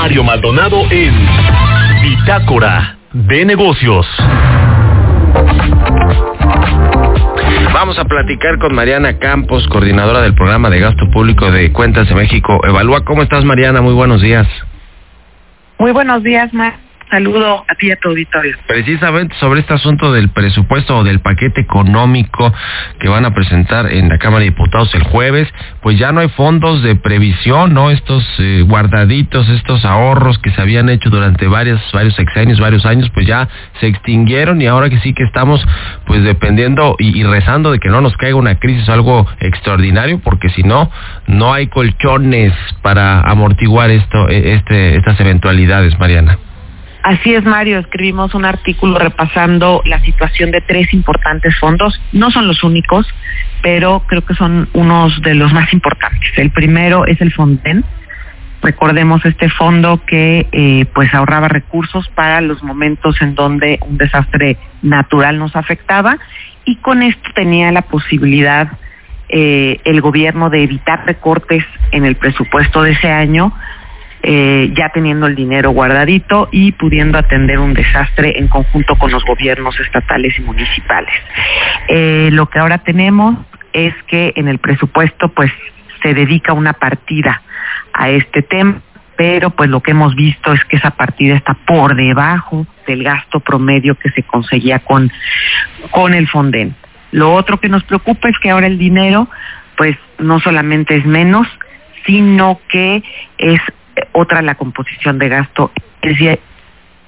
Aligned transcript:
Mario 0.00 0.24
Maldonado 0.24 0.90
en 0.90 1.14
Bitácora 2.00 2.96
de 3.12 3.44
Negocios. 3.44 4.06
Vamos 7.74 7.98
a 7.98 8.06
platicar 8.06 8.58
con 8.60 8.74
Mariana 8.74 9.18
Campos, 9.18 9.68
coordinadora 9.68 10.22
del 10.22 10.34
programa 10.34 10.70
de 10.70 10.80
gasto 10.80 11.10
público 11.10 11.50
de 11.50 11.70
Cuentas 11.72 12.08
de 12.08 12.14
México. 12.14 12.62
Evalúa, 12.66 13.04
¿cómo 13.04 13.22
estás 13.22 13.44
Mariana? 13.44 13.82
Muy 13.82 13.92
buenos 13.92 14.22
días. 14.22 14.48
Muy 15.78 15.92
buenos 15.92 16.22
días, 16.22 16.50
Mar 16.54 16.89
saludo 17.10 17.64
a 17.68 17.74
ti 17.74 17.88
y 17.88 17.90
a 17.90 17.96
tu 17.96 18.08
auditorio. 18.08 18.56
Precisamente 18.66 19.34
sobre 19.40 19.60
este 19.60 19.74
asunto 19.74 20.12
del 20.12 20.30
presupuesto 20.30 20.98
o 20.98 21.04
del 21.04 21.20
paquete 21.20 21.60
económico 21.60 22.52
que 22.98 23.08
van 23.08 23.24
a 23.24 23.34
presentar 23.34 23.92
en 23.92 24.08
la 24.08 24.18
Cámara 24.18 24.40
de 24.40 24.50
Diputados 24.50 24.94
el 24.94 25.02
jueves, 25.02 25.48
pues 25.82 25.98
ya 25.98 26.12
no 26.12 26.20
hay 26.20 26.28
fondos 26.28 26.82
de 26.82 26.96
previsión, 26.96 27.74
¿no? 27.74 27.90
Estos 27.90 28.24
eh, 28.38 28.64
guardaditos, 28.66 29.48
estos 29.48 29.84
ahorros 29.84 30.38
que 30.38 30.50
se 30.50 30.60
habían 30.60 30.88
hecho 30.88 31.10
durante 31.10 31.46
varios, 31.46 31.80
varios 31.92 32.14
sexenios, 32.14 32.60
varios 32.60 32.86
años, 32.86 33.10
pues 33.12 33.26
ya 33.26 33.48
se 33.80 33.88
extinguieron 33.88 34.60
y 34.62 34.66
ahora 34.66 34.88
que 34.88 35.00
sí 35.00 35.12
que 35.12 35.24
estamos 35.24 35.66
pues 36.06 36.22
dependiendo 36.22 36.96
y, 36.98 37.22
rezando 37.24 37.72
de 37.72 37.78
que 37.78 37.88
no 37.88 38.00
nos 38.00 38.16
caiga 38.16 38.36
una 38.36 38.58
crisis 38.58 38.88
o 38.88 38.92
algo 38.92 39.26
extraordinario, 39.40 40.20
porque 40.20 40.48
si 40.50 40.62
no, 40.62 40.90
no 41.26 41.52
hay 41.52 41.66
colchones 41.68 42.52
para 42.82 43.20
amortiguar 43.22 43.90
esto, 43.90 44.28
e, 44.28 44.54
este, 44.54 44.96
estas 44.96 45.18
eventualidades, 45.20 45.98
Mariana. 45.98 46.38
Así 47.02 47.34
es, 47.34 47.44
Mario. 47.44 47.78
Escribimos 47.78 48.34
un 48.34 48.44
artículo 48.44 48.98
repasando 48.98 49.82
la 49.86 50.00
situación 50.00 50.50
de 50.50 50.60
tres 50.60 50.92
importantes 50.92 51.58
fondos. 51.58 52.00
No 52.12 52.30
son 52.30 52.46
los 52.46 52.62
únicos, 52.62 53.06
pero 53.62 54.02
creo 54.06 54.24
que 54.24 54.34
son 54.34 54.68
unos 54.74 55.20
de 55.22 55.34
los 55.34 55.52
más 55.52 55.72
importantes. 55.72 56.30
El 56.36 56.50
primero 56.50 57.06
es 57.06 57.20
el 57.20 57.32
Fonden. 57.32 57.84
Recordemos 58.62 59.24
este 59.24 59.48
fondo 59.48 60.02
que 60.04 60.46
eh, 60.52 60.84
pues 60.94 61.14
ahorraba 61.14 61.48
recursos 61.48 62.08
para 62.08 62.42
los 62.42 62.62
momentos 62.62 63.16
en 63.22 63.34
donde 63.34 63.78
un 63.88 63.96
desastre 63.96 64.58
natural 64.82 65.38
nos 65.38 65.56
afectaba 65.56 66.18
y 66.66 66.76
con 66.76 67.02
esto 67.02 67.30
tenía 67.34 67.72
la 67.72 67.82
posibilidad 67.82 68.68
eh, 69.30 69.80
el 69.84 70.02
gobierno 70.02 70.50
de 70.50 70.62
evitar 70.62 71.06
recortes 71.06 71.64
en 71.92 72.04
el 72.04 72.16
presupuesto 72.16 72.82
de 72.82 72.92
ese 72.92 73.10
año 73.10 73.54
eh, 74.22 74.70
ya 74.74 74.90
teniendo 74.90 75.26
el 75.26 75.34
dinero 75.34 75.70
guardadito 75.70 76.48
y 76.52 76.72
pudiendo 76.72 77.18
atender 77.18 77.58
un 77.58 77.74
desastre 77.74 78.38
en 78.38 78.48
conjunto 78.48 78.96
con 78.96 79.10
los 79.10 79.24
gobiernos 79.24 79.78
estatales 79.80 80.38
y 80.38 80.42
municipales. 80.42 81.14
Eh, 81.88 82.28
lo 82.32 82.48
que 82.48 82.58
ahora 82.58 82.78
tenemos 82.78 83.38
es 83.72 83.94
que 84.06 84.32
en 84.36 84.48
el 84.48 84.58
presupuesto 84.58 85.28
pues 85.28 85.50
se 86.02 86.14
dedica 86.14 86.52
una 86.52 86.72
partida 86.74 87.42
a 87.92 88.10
este 88.10 88.42
tema 88.42 88.82
pero 89.20 89.50
pues 89.50 89.68
lo 89.68 89.82
que 89.82 89.90
hemos 89.90 90.14
visto 90.14 90.50
es 90.54 90.64
que 90.64 90.76
esa 90.76 90.92
partida 90.92 91.34
está 91.34 91.52
por 91.52 91.94
debajo 91.94 92.66
del 92.86 93.04
gasto 93.04 93.38
promedio 93.40 93.94
que 93.94 94.08
se 94.12 94.22
conseguía 94.22 94.78
con, 94.78 95.12
con 95.90 96.14
el 96.14 96.26
Fonden. 96.26 96.74
Lo 97.12 97.34
otro 97.34 97.60
que 97.60 97.68
nos 97.68 97.84
preocupa 97.84 98.30
es 98.30 98.38
que 98.38 98.48
ahora 98.48 98.66
el 98.66 98.78
dinero 98.78 99.28
pues 99.76 99.94
no 100.18 100.40
solamente 100.40 100.96
es 100.96 101.04
menos, 101.04 101.46
sino 102.06 102.60
que 102.70 103.02
es 103.36 103.60
otra 104.12 104.42
la 104.42 104.54
composición 104.54 105.18
de 105.18 105.28
gasto. 105.28 105.72
Es 106.02 106.12
decir, 106.12 106.40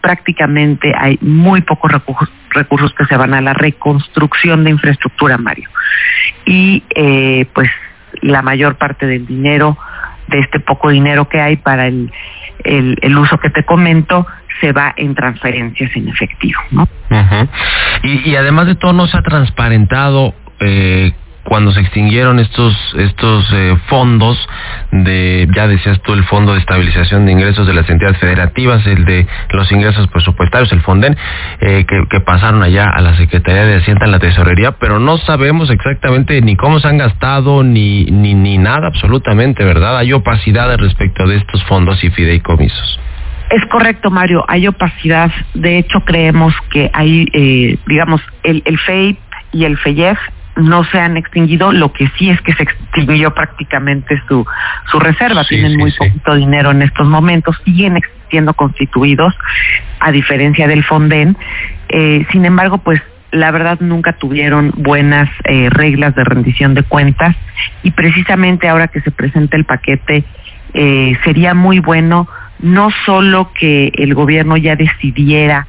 prácticamente 0.00 0.92
hay 0.98 1.18
muy 1.20 1.62
pocos 1.62 1.90
recursos, 2.50 2.92
que 2.94 3.06
se 3.06 3.16
van 3.16 3.34
a 3.34 3.40
la 3.40 3.54
reconstrucción 3.54 4.64
de 4.64 4.70
infraestructura, 4.70 5.38
Mario. 5.38 5.70
Y 6.44 6.82
eh, 6.94 7.46
pues 7.54 7.70
la 8.20 8.42
mayor 8.42 8.76
parte 8.76 9.06
del 9.06 9.26
dinero, 9.26 9.78
de 10.28 10.40
este 10.40 10.60
poco 10.60 10.90
dinero 10.90 11.28
que 11.28 11.40
hay 11.40 11.56
para 11.56 11.86
el, 11.86 12.12
el, 12.64 13.18
uso 13.18 13.38
que 13.38 13.50
te 13.50 13.64
comento, 13.64 14.26
se 14.60 14.72
va 14.72 14.92
en 14.96 15.14
transferencias 15.14 15.94
en 15.96 16.08
efectivo, 16.08 16.60
¿no? 16.70 16.88
y, 18.02 18.30
y 18.30 18.36
además 18.36 18.66
de 18.66 18.74
todo 18.74 18.92
no 18.92 19.06
se 19.06 19.16
ha 19.16 19.22
transparentado 19.22 20.34
eh, 20.60 21.12
cuando 21.44 21.72
se 21.72 21.80
extinguieron 21.80 22.38
estos 22.38 22.74
estos 22.96 23.50
eh, 23.52 23.76
fondos 23.88 24.38
de 24.92 25.48
ya 25.54 25.66
decías 25.66 26.00
tú 26.02 26.12
el 26.12 26.22
fondo 26.24 26.52
de 26.52 26.60
estabilización 26.60 27.24
de 27.24 27.32
ingresos 27.32 27.66
de 27.66 27.72
las 27.72 27.88
entidades 27.88 28.18
federativas 28.18 28.86
el 28.86 29.06
de 29.06 29.26
los 29.50 29.72
ingresos 29.72 30.06
presupuestarios 30.08 30.70
el 30.72 30.82
Fonden 30.82 31.16
eh, 31.60 31.86
que, 31.86 32.20
pasaron 32.20 32.62
allá 32.62 32.88
a 32.90 33.00
la 33.00 33.16
Secretaría 33.16 33.64
de 33.64 33.76
Hacienda 33.76 34.04
en 34.04 34.12
la 34.12 34.18
Tesorería 34.18 34.72
pero 34.72 34.98
no 34.98 35.16
sabemos 35.16 35.70
exactamente 35.70 36.40
ni 36.42 36.56
cómo 36.56 36.78
se 36.78 36.88
han 36.88 36.98
gastado 36.98 37.62
ni 37.62 38.04
ni 38.04 38.34
ni 38.34 38.58
nada 38.58 38.88
absolutamente 38.88 39.64
verdad 39.64 39.96
hay 39.96 40.12
opacidad 40.12 40.76
respecto 40.76 41.26
de 41.26 41.36
estos 41.36 41.64
fondos 41.64 42.04
y 42.04 42.10
fideicomisos 42.10 43.00
es 43.50 43.66
correcto, 43.66 44.10
Mario, 44.10 44.46
hay 44.48 44.66
opacidad. 44.66 45.30
De 45.52 45.76
hecho, 45.76 46.00
creemos 46.06 46.54
que 46.70 46.90
hay, 46.94 47.26
eh, 47.34 47.76
digamos, 47.86 48.22
el, 48.44 48.62
el 48.64 48.78
FEIP 48.78 49.18
y 49.52 49.66
el 49.66 49.76
FEYEF 49.76 50.18
no 50.56 50.84
se 50.84 50.98
han 50.98 51.16
extinguido, 51.16 51.72
lo 51.72 51.92
que 51.92 52.08
sí 52.18 52.30
es 52.30 52.40
que 52.42 52.52
se 52.52 52.64
extinguió 52.64 53.34
prácticamente 53.34 54.20
su, 54.28 54.46
su 54.90 55.00
reserva, 55.00 55.44
tienen 55.44 55.78
muy 55.78 55.92
poquito 55.92 56.34
dinero 56.34 56.70
en 56.70 56.82
estos 56.82 57.06
momentos, 57.06 57.56
siguen 57.64 58.00
siendo 58.28 58.54
constituidos, 58.54 59.34
a 60.00 60.12
diferencia 60.12 60.66
del 60.68 60.84
Fonden, 60.84 61.36
eh, 61.88 62.26
sin 62.30 62.44
embargo, 62.44 62.78
pues 62.78 63.00
la 63.32 63.50
verdad 63.50 63.78
nunca 63.80 64.12
tuvieron 64.12 64.72
buenas 64.76 65.28
eh, 65.44 65.68
reglas 65.70 66.14
de 66.14 66.22
rendición 66.22 66.74
de 66.74 66.82
cuentas. 66.82 67.34
Y 67.82 67.90
precisamente 67.92 68.68
ahora 68.68 68.88
que 68.88 69.00
se 69.00 69.10
presenta 69.10 69.56
el 69.56 69.64
paquete 69.64 70.24
eh, 70.74 71.16
sería 71.24 71.54
muy 71.54 71.78
bueno 71.78 72.28
no 72.58 72.90
solo 73.04 73.52
que 73.54 73.90
el 73.94 74.14
gobierno 74.14 74.56
ya 74.56 74.76
decidiera 74.76 75.66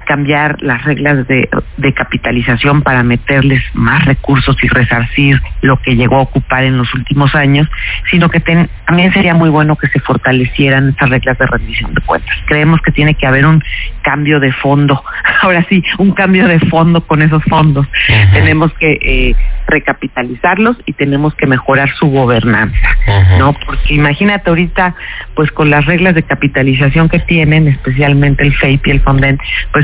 cambiar 0.00 0.62
las 0.62 0.84
reglas 0.84 1.26
de, 1.28 1.48
capitalización 1.94 2.82
para 2.82 3.02
meterles 3.02 3.62
más 3.74 4.04
recursos 4.04 4.56
y 4.62 4.68
resarcir 4.68 5.40
lo 5.60 5.76
que 5.80 5.94
llegó 5.94 6.16
a 6.16 6.22
ocupar 6.22 6.64
en 6.64 6.76
los 6.76 6.92
últimos 6.94 7.34
años, 7.34 7.68
sino 8.10 8.28
que 8.28 8.40
también 8.40 9.12
sería 9.12 9.34
muy 9.34 9.48
bueno 9.48 9.76
que 9.76 9.88
se 9.88 10.00
fortalecieran 10.00 10.88
estas 10.88 11.10
reglas 11.10 11.38
de 11.38 11.46
rendición 11.46 11.94
de 11.94 12.00
cuentas. 12.00 12.34
Creemos 12.46 12.80
que 12.82 12.90
tiene 12.90 13.14
que 13.14 13.26
haber 13.26 13.46
un 13.46 13.62
cambio 14.02 14.40
de 14.40 14.52
fondo, 14.52 15.02
ahora 15.42 15.64
sí, 15.68 15.82
un 15.98 16.12
cambio 16.12 16.48
de 16.48 16.58
fondo 16.60 17.06
con 17.06 17.22
esos 17.22 17.42
fondos. 17.44 17.86
Tenemos 18.32 18.72
que 18.74 18.98
eh, 19.00 19.36
recapitalizarlos 19.66 20.76
y 20.86 20.92
tenemos 20.92 21.34
que 21.34 21.46
mejorar 21.46 21.90
su 21.94 22.08
gobernanza, 22.08 22.96
¿no? 23.38 23.54
Porque 23.66 23.94
imagínate 23.94 24.50
ahorita, 24.50 24.94
pues 25.34 25.50
con 25.52 25.70
las 25.70 25.86
reglas 25.86 26.14
de 26.14 26.22
capitalización 26.22 27.08
que 27.08 27.20
tienen, 27.20 27.68
especialmente 27.68 28.42
el 28.42 28.54
FEIP 28.54 28.86
y 28.86 28.90
el 28.90 29.00
Fonden, 29.00 29.38
pues 29.72 29.83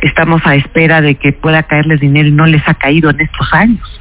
estamos 0.00 0.40
a 0.44 0.54
espera 0.54 1.00
de 1.00 1.16
que 1.16 1.32
pueda 1.32 1.62
caerles 1.64 2.00
dinero 2.00 2.28
y 2.28 2.32
no 2.32 2.46
les 2.46 2.66
ha 2.68 2.74
caído 2.74 3.10
en 3.10 3.20
estos 3.20 3.52
años. 3.52 4.00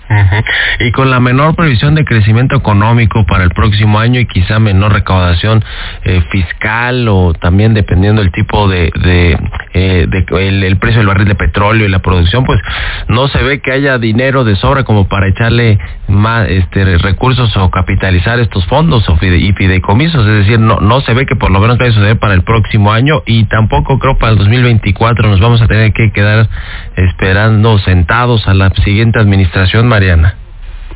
Y 0.79 0.91
con 0.91 1.09
la 1.09 1.19
menor 1.19 1.55
previsión 1.55 1.95
de 1.95 2.03
crecimiento 2.03 2.57
económico 2.57 3.25
para 3.25 3.43
el 3.43 3.51
próximo 3.51 3.99
año 3.99 4.19
y 4.19 4.25
quizá 4.25 4.59
menor 4.59 4.93
recaudación 4.93 5.63
eh, 6.03 6.21
fiscal 6.31 7.07
o 7.07 7.33
también 7.33 7.73
dependiendo 7.73 8.21
del 8.21 8.31
tipo 8.31 8.67
de, 8.67 8.91
de, 9.03 9.37
eh, 9.73 10.07
el, 10.09 10.77
precio 10.77 10.99
del 10.99 11.07
barril 11.07 11.27
de 11.27 11.35
petróleo 11.35 11.85
y 11.85 11.89
la 11.89 11.99
producción, 11.99 12.43
pues 12.43 12.59
no 13.07 13.27
se 13.29 13.41
ve 13.41 13.61
que 13.61 13.71
haya 13.71 13.97
dinero 13.97 14.43
de 14.43 14.55
sobra 14.55 14.83
como 14.83 15.07
para 15.07 15.27
echarle 15.27 15.79
más 16.07 16.49
este, 16.49 16.97
recursos 16.97 17.55
o 17.55 17.69
capitalizar 17.71 18.39
estos 18.39 18.65
fondos 18.65 19.07
o 19.07 19.17
y 19.21 19.53
fideicomisos. 19.53 20.25
Es 20.27 20.45
decir, 20.45 20.59
no, 20.59 20.79
no 20.81 21.01
se 21.01 21.13
ve 21.13 21.25
que 21.25 21.35
por 21.35 21.51
lo 21.51 21.59
menos 21.59 21.77
vaya 21.77 21.91
a 21.91 21.93
suceder 21.93 22.19
para 22.19 22.33
el 22.33 22.43
próximo 22.43 22.91
año 22.91 23.23
y 23.25 23.45
tampoco 23.45 23.97
creo 23.99 24.17
para 24.17 24.33
el 24.33 24.37
2024 24.39 25.29
nos 25.29 25.39
vamos 25.39 25.61
a 25.61 25.67
tener 25.67 25.80
que 25.89 26.11
quedar 26.11 26.47
esperando 26.95 27.79
sentados 27.79 28.47
a 28.47 28.53
la 28.53 28.69
siguiente 28.69 29.19
administración, 29.19 29.87
Mariana. 29.87 30.35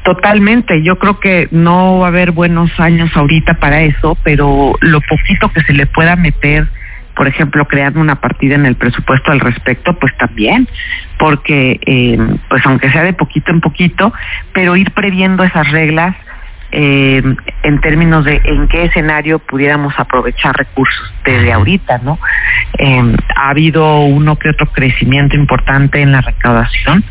Totalmente, 0.04 0.84
yo 0.84 1.00
creo 1.00 1.20
que 1.20 1.48
no 1.50 1.98
va 1.98 2.06
a 2.06 2.10
haber 2.10 2.32
buenos 2.32 2.70
años 2.80 3.10
ahorita 3.16 3.56
para 3.56 3.82
eso, 3.82 4.16
pero 4.24 4.74
lo 4.82 5.02
poquito 5.02 5.50
que 5.52 5.64
se 5.64 5.74
le 5.74 5.88
pueda 5.88 6.16
meter, 6.16 6.68
por 7.16 7.28
ejemplo, 7.28 7.66
creando 7.66 8.00
una 8.00 8.22
partida 8.22 8.54
en 8.54 8.68
el 8.68 8.76
presupuesto 8.76 9.32
al 9.32 9.40
respecto, 9.40 9.98
pues 9.98 10.16
también, 10.18 10.68
porque 11.18 11.80
eh, 11.88 12.20
pues 12.50 12.64
aunque 12.68 12.92
sea 12.92 13.02
de 13.02 13.14
poquito 13.14 13.52
en 13.52 13.62
poquito, 13.62 14.14
pero 14.54 14.76
ir 14.76 14.92
previendo 14.92 15.44
esas 15.44 15.72
reglas 15.72 16.16
eh, 16.78 17.24
en 17.64 17.80
términos 17.80 18.26
de 18.26 18.42
en 18.44 18.68
qué 18.68 18.84
escenario 18.84 19.40
pudiéramos 19.40 19.94
aprovechar 19.98 20.54
recursos 20.58 21.14
desde 21.24 21.54
ahorita, 21.54 22.00
¿no? 22.00 22.20
Eh, 22.78 23.16
ha 23.34 23.50
habido 23.50 24.02
uno 24.02 24.38
que 24.38 24.50
otro 24.50 24.66
crecimiento 24.68 25.38
importante 25.38 26.02
en 26.02 26.12
la 26.12 26.20
recaudación. 26.20 27.06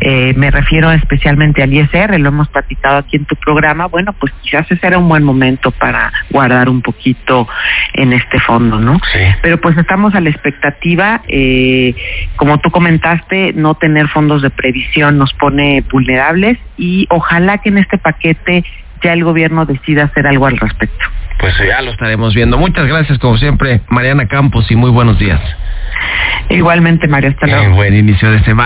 Eh, 0.00 0.34
me 0.36 0.50
refiero 0.50 0.92
especialmente 0.92 1.62
al 1.62 1.72
ISR, 1.72 2.18
lo 2.20 2.28
hemos 2.28 2.48
platicado 2.48 2.98
aquí 2.98 3.16
en 3.16 3.24
tu 3.24 3.36
programa. 3.36 3.86
Bueno, 3.86 4.12
pues 4.12 4.34
quizás 4.42 4.70
ese 4.70 4.86
era 4.86 4.98
un 4.98 5.08
buen 5.08 5.22
momento 5.22 5.70
para 5.70 6.12
guardar 6.28 6.68
un 6.68 6.82
poquito 6.82 7.48
en 7.94 8.12
este 8.12 8.38
fondo, 8.40 8.78
¿no? 8.78 9.00
Pero 9.40 9.58
pues 9.62 9.78
estamos 9.78 10.14
a 10.14 10.20
la 10.20 10.28
expectativa. 10.28 11.22
Eh, 11.26 11.94
como 12.36 12.58
tú 12.58 12.70
comentaste, 12.70 13.54
no 13.54 13.76
tener 13.76 14.08
fondos 14.08 14.42
de 14.42 14.50
previsión 14.50 15.16
nos 15.16 15.32
pone 15.32 15.82
vulnerables 15.90 16.58
y 16.76 17.06
ojalá 17.08 17.58
que 17.58 17.70
en 17.70 17.78
este 17.78 17.96
paquete 17.96 18.62
ya 19.02 19.12
el 19.12 19.24
gobierno 19.24 19.64
decida 19.66 20.04
hacer 20.04 20.26
algo 20.26 20.46
al 20.46 20.58
respecto. 20.58 21.04
Pues 21.38 21.54
ya 21.58 21.82
lo 21.82 21.90
estaremos 21.90 22.34
viendo. 22.34 22.56
Muchas 22.56 22.86
gracias, 22.86 23.18
como 23.18 23.36
siempre, 23.36 23.80
Mariana 23.88 24.26
Campos, 24.26 24.70
y 24.70 24.76
muy 24.76 24.90
buenos 24.90 25.18
días. 25.18 25.40
Igualmente, 26.48 27.08
Mario, 27.08 27.30
hasta 27.30 27.46
luego. 27.46 27.74
buen 27.74 27.94
inicio 27.94 28.30
de 28.30 28.42
semana. 28.44 28.64